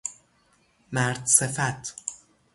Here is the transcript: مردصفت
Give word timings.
مردصفت 0.91 1.93